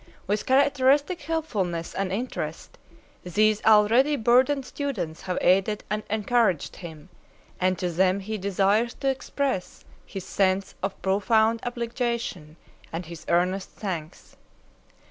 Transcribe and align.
With 0.25 0.47
characteristic 0.47 1.21
helpfulness 1.21 1.93
and 1.93 2.11
interest, 2.11 2.79
these 3.23 3.63
already 3.63 4.15
burdened 4.15 4.65
students 4.65 5.21
have 5.21 5.37
aided 5.41 5.83
and 5.91 6.01
encouraged 6.09 6.77
him, 6.77 7.09
and 7.59 7.77
to 7.77 7.91
them 7.91 8.19
he 8.21 8.39
desires 8.39 8.95
to 8.95 9.09
express 9.09 9.85
his 10.03 10.25
sense 10.25 10.73
of 10.81 10.99
profound 11.03 11.59
obligation 11.61 12.55
and 12.91 13.05
his 13.05 13.27
earnest 13.29 13.69
thanks. 13.69 14.35